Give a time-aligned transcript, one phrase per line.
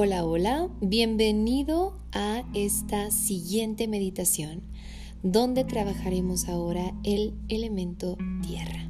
[0.00, 4.62] Hola, hola, bienvenido a esta siguiente meditación
[5.24, 8.16] donde trabajaremos ahora el elemento
[8.46, 8.88] tierra.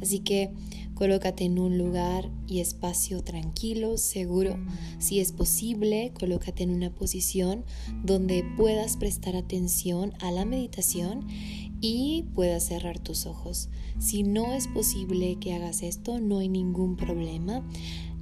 [0.00, 0.54] Así que
[0.94, 4.56] colócate en un lugar y espacio tranquilo, seguro.
[4.98, 7.66] Si es posible, colócate en una posición
[8.02, 11.26] donde puedas prestar atención a la meditación
[11.82, 13.68] y puedas cerrar tus ojos.
[13.98, 17.62] Si no es posible que hagas esto, no hay ningún problema.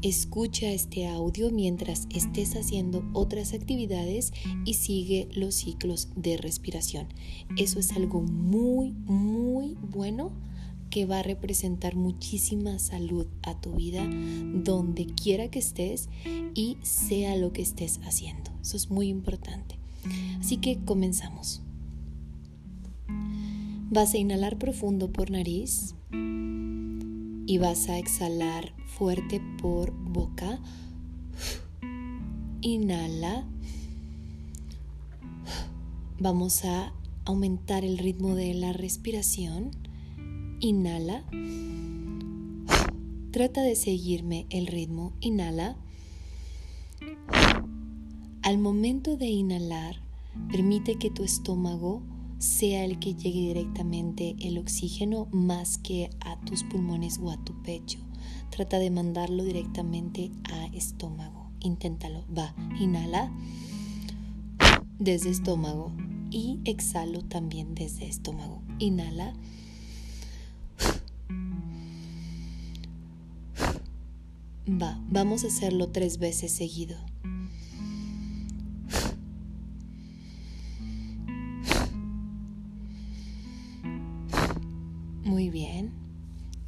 [0.04, 4.34] Escucha este audio mientras estés haciendo otras actividades
[4.66, 7.06] y sigue los ciclos de respiración.
[7.56, 10.30] Eso es algo muy, muy bueno
[10.90, 14.06] que va a representar muchísima salud a tu vida
[14.52, 16.10] donde quiera que estés
[16.54, 18.50] y sea lo que estés haciendo.
[18.60, 19.78] Eso es muy importante.
[20.38, 21.62] Así que comenzamos.
[23.88, 25.94] Vas a inhalar profundo por nariz
[27.46, 30.60] y vas a exhalar fuerte por boca.
[32.60, 33.44] Inhala.
[36.18, 36.92] Vamos a
[37.24, 39.70] aumentar el ritmo de la respiración.
[40.60, 41.24] Inhala.
[43.30, 45.12] Trata de seguirme el ritmo.
[45.20, 45.76] Inhala.
[48.42, 49.96] Al momento de inhalar,
[50.50, 52.02] permite que tu estómago
[52.44, 57.54] sea el que llegue directamente el oxígeno más que a tus pulmones o a tu
[57.62, 57.98] pecho.
[58.50, 61.50] Trata de mandarlo directamente a estómago.
[61.60, 62.24] Inténtalo.
[62.36, 63.32] Va, inhala
[64.98, 65.90] desde estómago
[66.30, 68.62] y exhalo también desde estómago.
[68.78, 69.34] Inhala.
[74.68, 76.96] Va, vamos a hacerlo tres veces seguido.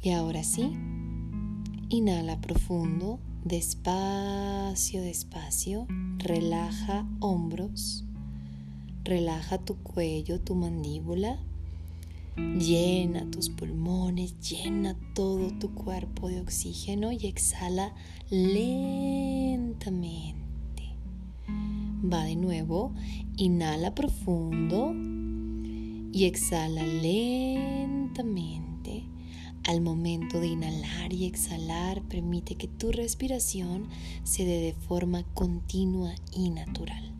[0.07, 0.71] Y ahora sí,
[1.89, 5.85] inhala profundo, despacio, despacio.
[6.17, 8.05] Relaja hombros.
[9.03, 11.39] Relaja tu cuello, tu mandíbula.
[12.37, 17.93] Llena tus pulmones, llena todo tu cuerpo de oxígeno y exhala
[18.29, 20.37] lentamente.
[22.01, 22.93] Va de nuevo,
[23.35, 24.93] inhala profundo
[26.13, 28.77] y exhala lentamente.
[29.67, 33.87] Al momento de inhalar y exhalar, permite que tu respiración
[34.23, 37.13] se dé de forma continua y natural.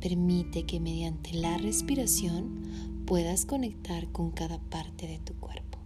[0.00, 5.78] Permite que mediante la respiración puedas conectar con cada parte de tu cuerpo.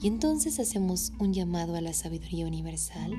[0.00, 3.12] Y entonces hacemos un llamado a la sabiduría universal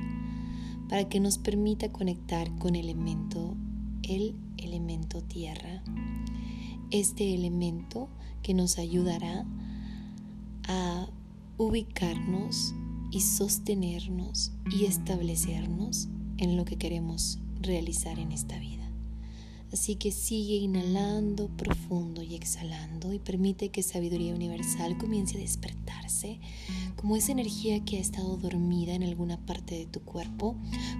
[0.88, 3.54] para que nos permita conectar con el elemento,
[4.02, 5.82] el elemento tierra
[6.92, 8.08] este elemento
[8.42, 9.46] que nos ayudará a
[11.58, 12.74] ubicarnos
[13.10, 16.08] y sostenernos y establecernos
[16.38, 18.82] en lo que queremos realizar en esta vida.
[19.72, 26.40] Así que sigue inhalando profundo y exhalando y permite que sabiduría universal comience a despertarse,
[26.96, 30.56] como esa energía que ha estado dormida en alguna parte de tu cuerpo,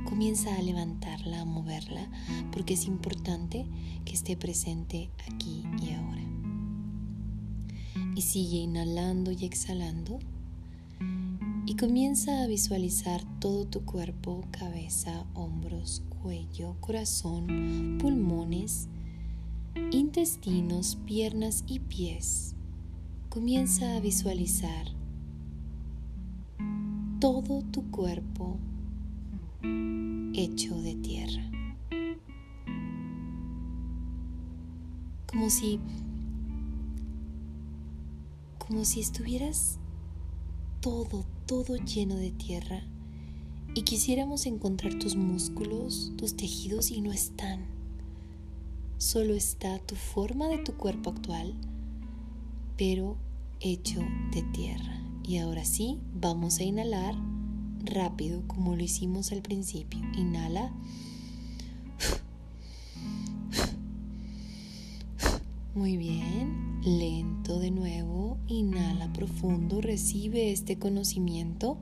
[0.06, 2.10] comienza a levantarla, a moverla,
[2.50, 3.66] porque es importante
[4.06, 6.21] que esté presente aquí y ahora.
[8.14, 10.18] Y sigue inhalando y exhalando
[11.64, 18.88] y comienza a visualizar todo tu cuerpo, cabeza, hombros, cuello, corazón, pulmones,
[19.92, 22.56] intestinos, piernas y pies.
[23.28, 24.86] Comienza a visualizar
[27.20, 28.58] todo tu cuerpo
[30.34, 31.50] hecho de tierra.
[35.26, 35.78] Como si
[38.72, 39.76] como si estuvieras
[40.80, 42.82] todo, todo lleno de tierra
[43.74, 47.66] y quisiéramos encontrar tus músculos, tus tejidos y no están.
[48.96, 51.52] Solo está tu forma de tu cuerpo actual,
[52.78, 53.18] pero
[53.60, 54.00] hecho
[54.32, 55.02] de tierra.
[55.22, 57.14] Y ahora sí, vamos a inhalar
[57.84, 60.00] rápido como lo hicimos al principio.
[60.16, 60.72] Inhala.
[65.74, 71.78] Muy bien, lento de nuevo, inhala profundo, recibe este conocimiento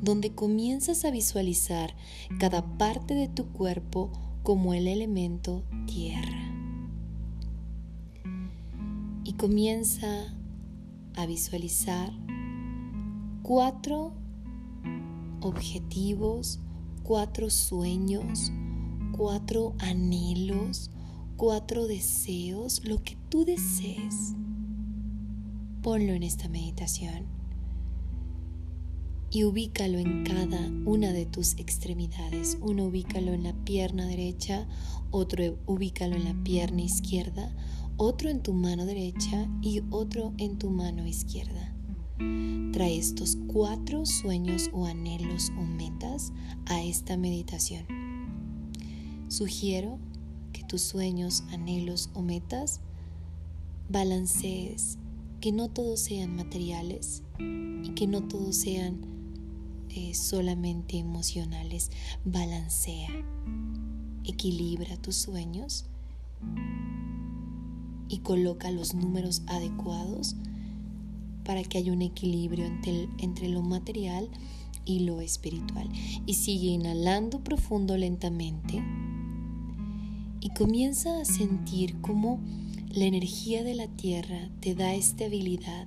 [0.00, 1.94] donde comienzas a visualizar
[2.38, 4.10] cada parte de tu cuerpo
[4.42, 6.52] como el elemento tierra.
[9.24, 10.34] Y comienza
[11.14, 12.12] a visualizar
[13.42, 14.12] cuatro
[15.40, 16.58] objetivos,
[17.02, 18.50] cuatro sueños,
[19.16, 20.90] cuatro anhelos,
[21.42, 24.36] cuatro deseos, lo que tú desees.
[25.82, 27.26] Ponlo en esta meditación
[29.28, 32.58] y ubícalo en cada una de tus extremidades.
[32.60, 34.68] Uno ubícalo en la pierna derecha,
[35.10, 37.52] otro ubícalo en la pierna izquierda,
[37.96, 41.74] otro en tu mano derecha y otro en tu mano izquierda.
[42.72, 46.32] Trae estos cuatro sueños o anhelos o metas
[46.66, 47.84] a esta meditación.
[49.26, 49.98] Sugiero
[50.52, 52.80] que tus sueños, anhelos o metas
[53.88, 54.98] balancees,
[55.40, 59.00] que no todos sean materiales y que no todos sean
[59.90, 61.90] eh, solamente emocionales.
[62.24, 63.10] Balancea,
[64.24, 65.86] equilibra tus sueños
[68.08, 70.36] y coloca los números adecuados
[71.44, 74.28] para que haya un equilibrio entre, entre lo material
[74.84, 75.88] y lo espiritual.
[76.24, 78.82] Y sigue inhalando profundo lentamente
[80.42, 82.40] y comienza a sentir cómo
[82.90, 85.86] la energía de la tierra te da estabilidad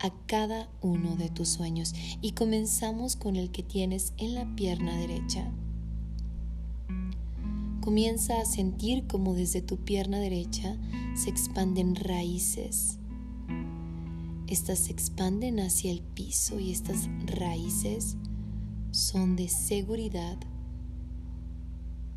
[0.00, 1.94] a cada uno de tus sueños.
[2.20, 5.52] Y comenzamos con el que tienes en la pierna derecha.
[7.80, 10.76] Comienza a sentir como desde tu pierna derecha
[11.14, 13.00] se expanden raíces
[14.50, 18.16] estas se expanden hacia el piso y estas raíces
[18.90, 20.36] son de seguridad,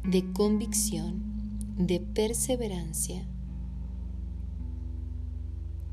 [0.04, 1.43] de convicción,
[1.78, 3.26] de perseverancia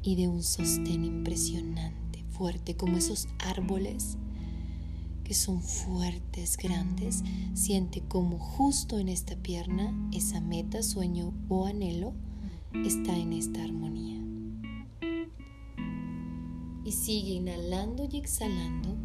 [0.03, 4.17] y de un sostén impresionante, fuerte, como esos árboles
[5.25, 7.23] que son fuertes, grandes.
[7.55, 12.15] Siente como justo en esta pierna esa meta, sueño o anhelo
[12.73, 14.21] está en esta armonía
[16.91, 18.97] y sigue inhalando y exhalando.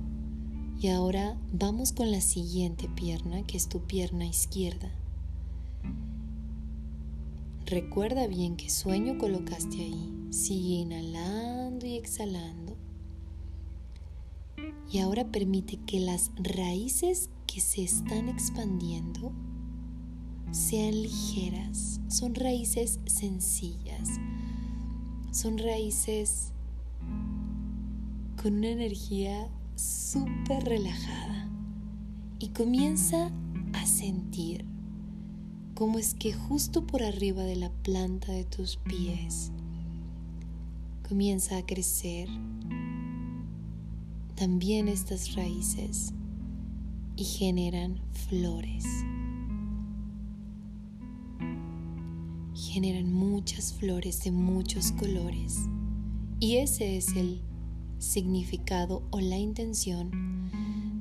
[0.81, 4.91] Y ahora vamos con la siguiente pierna, que es tu pierna izquierda.
[7.65, 10.13] Recuerda bien qué sueño colocaste ahí.
[10.29, 12.77] Sigue inhalando y exhalando.
[14.91, 19.33] Y ahora permite que las raíces que se están expandiendo
[20.51, 22.01] sean ligeras.
[22.07, 24.09] Son raíces sencillas.
[25.31, 26.51] Son raíces
[28.43, 31.49] con una energía súper relajada
[32.37, 33.31] y comienza
[33.73, 34.74] a sentir
[35.75, 39.51] cómo es que justo por arriba de la planta de tus pies
[41.07, 42.29] comienza a crecer
[44.35, 46.13] también estas raíces
[47.17, 48.85] y generan flores.
[52.53, 55.59] Generan muchas flores de muchos colores.
[56.39, 57.41] Y ese es el
[57.99, 60.11] significado o la intención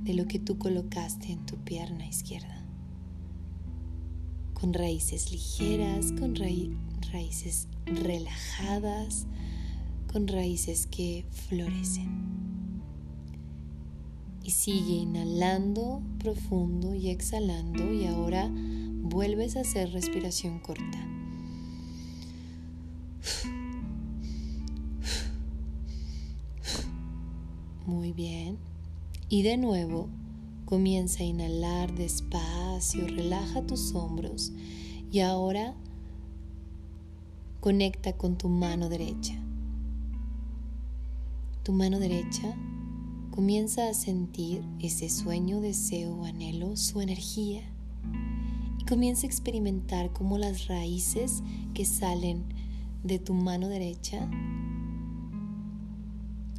[0.04, 2.63] de lo que tú colocaste en tu pierna izquierda.
[4.54, 9.26] Con raíces ligeras, con raíces relajadas,
[10.10, 12.24] con raíces que florecen.
[14.42, 21.06] Y sigue inhalando profundo y exhalando y ahora vuelves a hacer respiración corta.
[27.86, 28.58] Muy bien.
[29.28, 30.08] Y de nuevo,
[30.64, 34.52] comienza a inhalar despacio, relaja tus hombros
[35.10, 35.74] y ahora
[37.60, 39.34] conecta con tu mano derecha.
[41.62, 42.54] Tu mano derecha
[43.30, 47.62] comienza a sentir ese sueño, deseo o anhelo, su energía.
[48.78, 52.44] Y comienza a experimentar cómo las raíces que salen
[53.02, 54.28] de tu mano derecha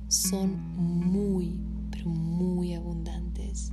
[0.08, 1.60] son muy,
[1.92, 3.72] pero muy abundantes.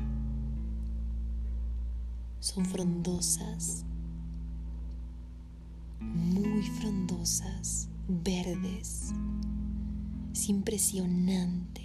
[2.43, 3.85] Son frondosas,
[6.01, 9.13] muy frondosas, verdes.
[10.33, 11.83] Es impresionante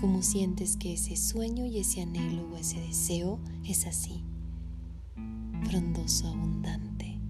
[0.00, 4.24] cómo sientes que ese sueño y ese anhelo o ese deseo es así,
[5.62, 7.20] frondoso, abundante.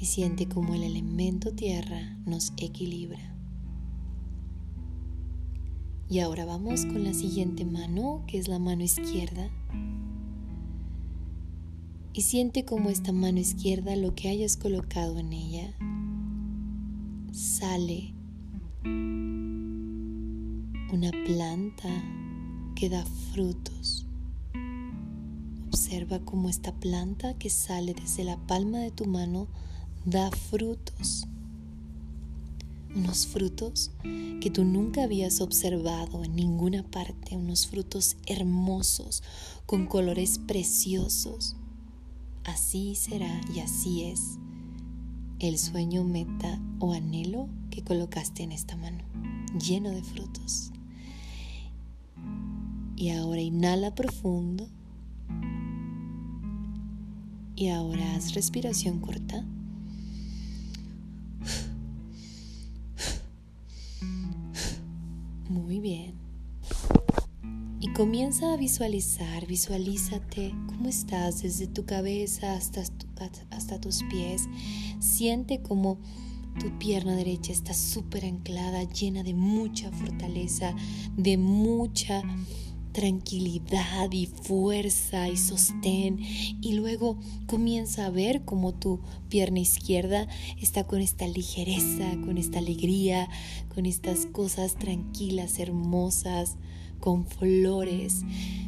[0.00, 3.37] y siente como el elemento tierra nos equilibra.
[6.10, 9.50] Y ahora vamos con la siguiente mano, que es la mano izquierda.
[12.14, 15.74] Y siente como esta mano izquierda, lo que hayas colocado en ella,
[20.92, 21.88] una planta
[22.74, 24.06] que da frutos.
[25.68, 29.46] Observa cómo esta planta que sale desde la palma de tu mano
[30.04, 31.28] da frutos.
[32.94, 33.90] Unos frutos
[34.40, 39.22] que tú nunca habías observado en ninguna parte, unos frutos hermosos,
[39.66, 41.56] con colores preciosos.
[42.44, 44.38] Así será y así es
[45.38, 49.04] el sueño, meta o anhelo que colocaste en esta mano,
[49.64, 50.72] lleno de frutos.
[52.96, 54.68] Y ahora inhala profundo.
[57.54, 59.44] Y ahora haz respiración corta.
[67.98, 72.84] Comienza a visualizar, visualízate cómo estás desde tu cabeza hasta,
[73.50, 74.48] hasta tus pies.
[75.00, 75.98] Siente como
[76.60, 80.76] tu pierna derecha está súper anclada, llena de mucha fortaleza,
[81.16, 82.22] de mucha
[82.92, 90.84] tranquilidad y fuerza y sostén y luego comienza a ver cómo tu pierna izquierda está
[90.84, 93.28] con esta ligereza, con esta alegría,
[93.74, 96.58] con estas cosas tranquilas, hermosas,
[97.00, 98.22] con flores.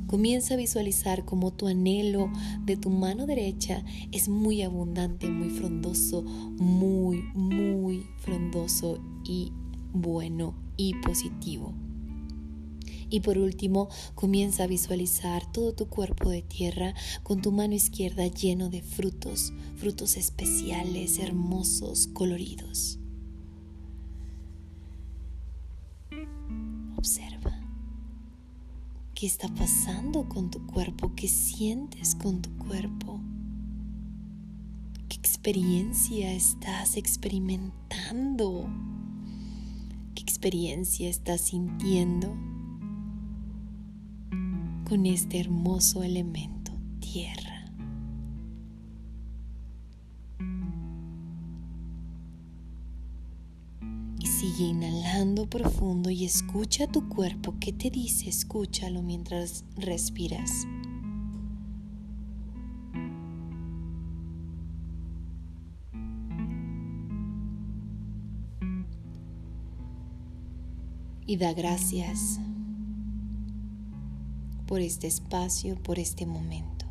[0.07, 2.33] Comienza a visualizar cómo tu anhelo
[2.65, 9.53] de tu mano derecha es muy abundante, muy frondoso, muy, muy frondoso y
[9.93, 11.73] bueno y positivo.
[13.11, 16.95] Y por último, comienza a visualizar todo tu cuerpo de tierra
[17.25, 23.00] con tu mano izquierda lleno de frutos, frutos especiales, hermosos, coloridos.
[29.21, 31.13] ¿Qué está pasando con tu cuerpo?
[31.15, 33.21] ¿Qué sientes con tu cuerpo?
[35.11, 38.67] ¿Qué experiencia estás experimentando?
[40.15, 42.35] ¿Qué experiencia estás sintiendo?
[44.89, 47.50] con este hermoso elemento, tierra.
[54.65, 57.55] Inhalando profundo y escucha tu cuerpo.
[57.61, 58.29] ¿Qué te dice?
[58.29, 60.67] Escúchalo mientras respiras.
[71.27, 72.41] Y da gracias
[74.67, 76.87] por este espacio, por este momento.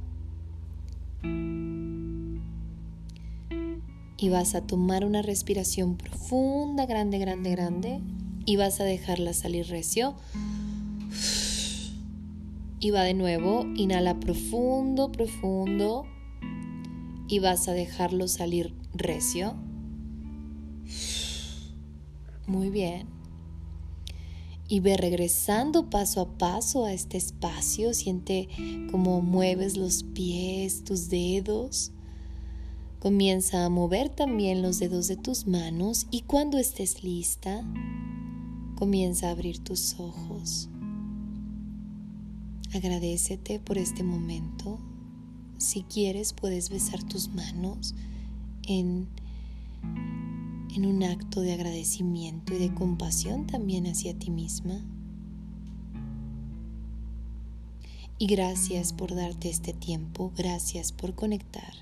[4.20, 8.00] Y vas a tomar una respiración profunda, grande, grande, grande.
[8.46, 10.16] Y vas a dejarla salir recio.
[12.80, 16.06] Y va de nuevo, inhala profundo, profundo.
[17.28, 19.56] Y vas a dejarlo salir recio.
[22.48, 23.20] Muy bien
[24.70, 27.94] y ve regresando paso a paso a este espacio.
[27.96, 28.48] Siente
[28.92, 31.92] cómo mueves los pies, tus dedos.
[33.00, 37.64] Comienza a mover también los dedos de tus manos y cuando estés lista,
[38.76, 40.70] comienza a abrir tus ojos.
[42.74, 44.80] Agradecete por este momento.
[45.58, 47.96] Si quieres, puedes besar tus manos
[48.64, 49.08] en
[50.76, 54.80] en un acto de agradecimiento y de compasión también hacia ti misma.
[58.18, 61.74] Y gracias por darte este tiempo, gracias por conectar.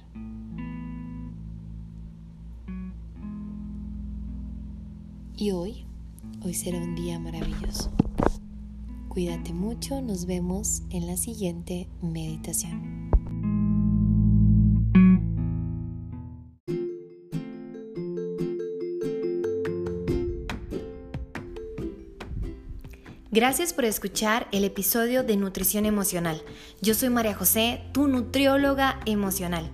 [5.39, 5.85] Y hoy,
[6.43, 7.91] hoy será un día maravilloso.
[9.07, 13.11] Cuídate mucho, nos vemos en la siguiente meditación.
[23.29, 26.41] Gracias por escuchar el episodio de Nutrición Emocional.
[26.81, 29.71] Yo soy María José, tu nutrióloga emocional.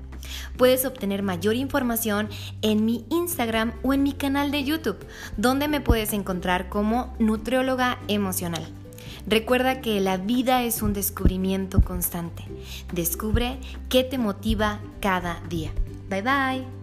[0.58, 2.30] Puedes obtener mayor información
[2.62, 4.98] en mi Instagram o en mi canal de YouTube,
[5.38, 8.66] donde me puedes encontrar como nutrióloga emocional.
[9.28, 12.44] Recuerda que la vida es un descubrimiento constante.
[12.92, 13.58] Descubre
[13.90, 15.72] qué te motiva cada día.
[16.10, 16.83] Bye bye.